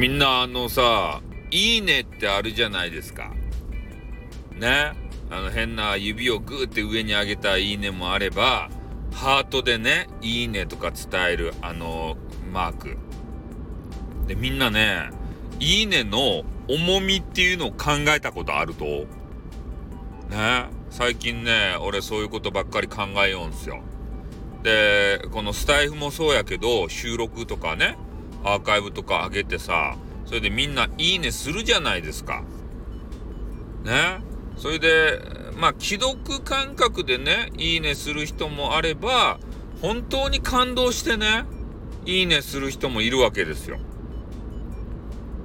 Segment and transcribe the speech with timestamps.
[0.00, 3.34] みんなあのさ、いいねってあるじゃないですか。
[4.56, 4.94] ね？
[5.30, 8.70] あの変な指をグーって上に上げたいいねもあれば、
[9.12, 12.16] ハートでね、いいねとか伝えるあの
[12.50, 12.96] マーク。
[14.26, 15.10] で、みんなね、
[15.58, 18.86] いいねの重みっていうのを考えたことあると
[20.30, 20.70] ね？
[20.88, 23.82] 最近ね、俺そういうことばっかり考えようんすよ。
[24.62, 27.98] で、このスタイフもそうやけど、収録とかね、
[28.44, 32.42] アーカイブとか上げてさ、それでみんないいねするじゃないですか。
[33.84, 34.20] ね？
[34.56, 35.20] それで、
[35.56, 39.38] まあ、既読感覚でね、いいねする人もあれば、
[39.80, 41.44] 本当に感動してね、
[42.04, 43.78] いいねする人もいるわけですよ。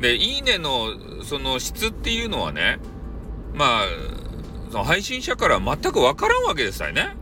[0.00, 0.88] で、いいねの、
[1.22, 2.78] その質っていうのはね、
[3.54, 3.84] まあ、
[4.70, 7.14] その配信者から全くわからんわけですよね。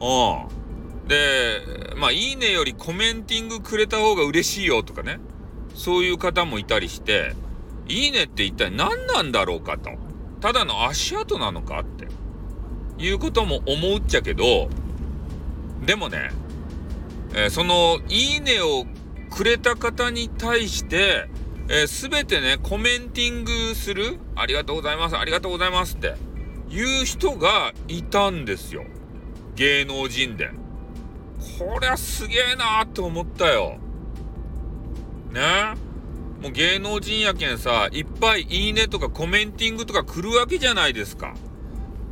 [0.00, 1.08] うん。
[1.08, 1.60] で、
[1.98, 5.20] まあ、いいねよりコメンティングくれた方が嬉しいよとかね。
[5.74, 7.34] そういう方もいたりして、
[7.88, 9.90] いいねって一体何なんだろうかと。
[10.40, 12.08] ただの足跡なのかって。
[12.98, 14.68] いうことも思うっちゃけど、
[15.86, 16.30] でもね、
[17.34, 18.86] えー、その、いいねを
[19.30, 21.28] くれた方に対して、
[21.68, 26.14] えー、全てね、コメンティングするありがとうございます、ありがとうございますって
[26.70, 28.84] いう人がいたんですよ。
[29.54, 30.50] 芸能人で。
[31.58, 33.78] こりゃすげえなーって思ったよ。
[35.32, 35.74] ね？
[36.40, 41.34] もう芸能人やけんさ、いっぱいいいねとかコメンティングとか来るわけじゃないですか。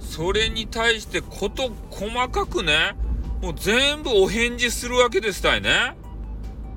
[0.00, 2.96] それに対してこと細かくね、
[3.40, 5.96] もう全部お返事するわけですたいね。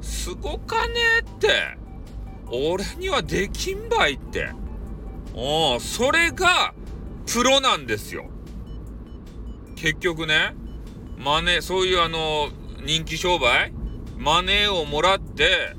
[0.01, 1.77] すごかねって。
[2.51, 4.51] 俺にはできんばいって。
[5.33, 6.73] おお、それが
[7.25, 8.25] プロなんですよ。
[9.75, 10.55] 結局ね、
[11.17, 12.49] マネー、そういうあの、
[12.85, 13.73] 人気商売？
[14.17, 15.75] マネーをもらって、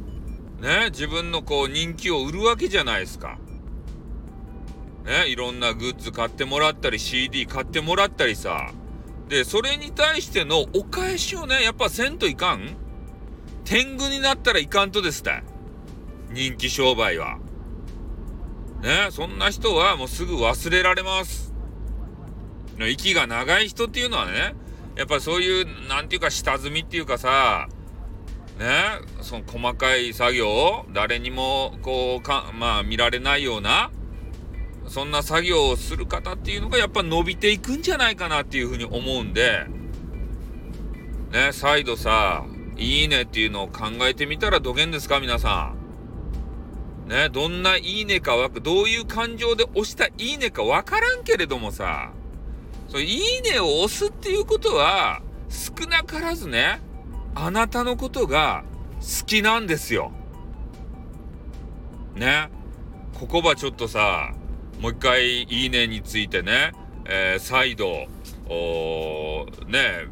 [0.61, 3.39] ね、自分のこう人気を売るわけじゃないですか。
[5.05, 8.71] ね、いろんなグッズ買ってもらったり CD 買ってもらったりさ。
[9.29, 12.77] で、それに対してのお返しをね、やっぱせんといかん
[13.65, 15.43] 天狗になったらいかんとですた
[16.33, 17.39] 人気商売は。
[18.83, 21.55] ね、そんな人はもうすぐ忘れられます。
[22.79, 24.55] 息が長い人っていうのはね、
[25.01, 27.69] やっぱそういう、なんていうか下積みっていうかさ、
[28.59, 28.67] ね、
[29.23, 33.91] その細かい作業誰にもこうか、まあ見られないような、
[34.87, 39.65] そんな作業をする方っていうのがやっぱ伸びていくんじゃないかなっていうふうに思うんで、
[41.33, 42.45] ね、再度さ、
[42.77, 45.73] いいねっていうのを考えてみたらどげんですか皆さ
[47.07, 47.09] ん。
[47.09, 52.13] ね、どんないいねか、どういう感情で押したいいねかわからんけれどもさ、
[52.91, 56.81] そう、いいねを押すっていうことは、少なからずね、
[57.35, 58.65] あなたのことが
[59.01, 60.13] 好きなんですよ。
[62.17, 62.51] ね。
[63.15, 64.33] ここはちょっとさ、
[64.81, 66.73] もう一回いいねについてね、
[67.05, 68.09] えー、再度、
[69.69, 70.07] ね、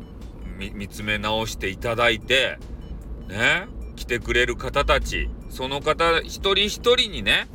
[0.74, 2.58] 見つめ直していただいて、
[3.28, 3.66] ね、
[3.96, 7.48] 来てくれる方たち、その方一人一人にね、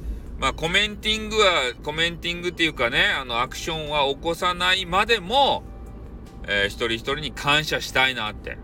[0.44, 5.64] まあコメンティングは、コメンティングっていうかね、あのアクションは起こさないまでも、
[6.46, 8.58] えー、一人一人に感謝したいなって。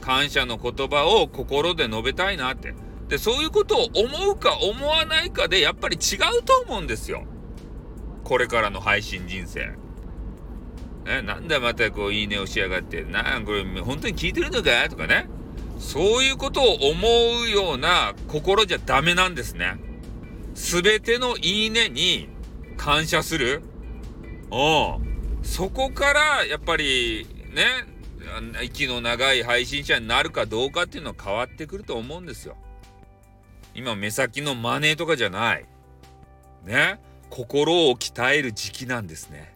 [0.00, 2.74] 感謝の言葉を心で述べたいなって。
[3.08, 7.24] で、そういうことを思うか思わないかでやっぱり違うと思うんですよ。
[8.22, 9.72] これからの配信人生。
[11.06, 14.88] ね、なんだまたこういいねをしやがって、なこれ本当に聞いてるのか？
[14.88, 15.28] とかね。
[15.80, 17.08] そういうことを思
[17.42, 19.74] うような心じゃダメなんですね。
[20.54, 22.28] すべてのいいねに
[22.76, 23.62] 感謝する。
[24.50, 25.00] お
[25.42, 27.66] そこからやっぱりね、
[28.62, 32.56] 息の長い配信者になるかどうかっていうのは変わってくると思うんですよ。
[33.74, 35.66] 今目先のマネーとかじゃない。
[36.64, 37.00] ね。
[37.30, 39.54] 心を鍛える時期なんですね。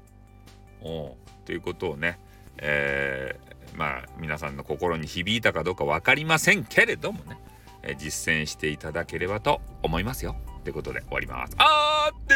[0.82, 2.18] おということをね、
[2.58, 7.38] えー、まあ皆さんの心に響いたかどうか分かりませんけれどもね、
[7.82, 10.36] え、実践していただければと思いますよ。
[10.68, 11.54] ということで終わります。
[11.56, 12.27] あー